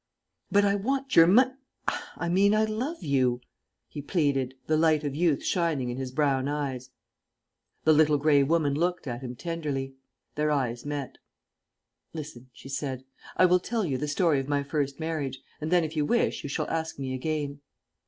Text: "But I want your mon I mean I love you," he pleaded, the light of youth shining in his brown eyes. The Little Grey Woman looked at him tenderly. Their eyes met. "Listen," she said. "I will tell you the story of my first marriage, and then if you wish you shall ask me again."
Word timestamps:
"But 0.51 0.65
I 0.65 0.73
want 0.73 1.15
your 1.15 1.27
mon 1.27 1.59
I 2.17 2.27
mean 2.27 2.55
I 2.55 2.65
love 2.65 3.03
you," 3.03 3.39
he 3.87 4.01
pleaded, 4.01 4.55
the 4.65 4.75
light 4.75 5.03
of 5.03 5.15
youth 5.15 5.43
shining 5.43 5.91
in 5.91 5.97
his 5.97 6.09
brown 6.11 6.47
eyes. 6.47 6.89
The 7.83 7.93
Little 7.93 8.17
Grey 8.17 8.41
Woman 8.41 8.73
looked 8.73 9.05
at 9.05 9.21
him 9.21 9.35
tenderly. 9.35 9.93
Their 10.33 10.49
eyes 10.49 10.87
met. 10.87 11.19
"Listen," 12.15 12.49
she 12.51 12.67
said. 12.67 13.05
"I 13.37 13.45
will 13.45 13.59
tell 13.59 13.85
you 13.85 13.99
the 13.99 14.07
story 14.07 14.39
of 14.39 14.49
my 14.49 14.63
first 14.63 14.99
marriage, 14.99 15.39
and 15.61 15.69
then 15.69 15.83
if 15.83 15.95
you 15.95 16.03
wish 16.03 16.41
you 16.41 16.49
shall 16.49 16.67
ask 16.67 16.97
me 16.97 17.13
again." 17.13 17.61